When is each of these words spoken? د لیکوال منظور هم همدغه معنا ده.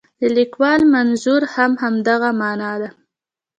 د 0.21 0.23
لیکوال 0.37 0.81
منظور 0.95 1.41
هم 1.55 1.71
همدغه 1.81 2.29
معنا 2.41 2.73
ده. 2.81 2.89